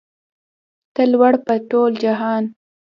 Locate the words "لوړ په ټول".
1.11-1.91